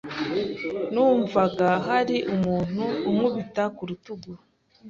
[0.93, 4.31] Numvaga hari umuntu unkubita ku rutugu.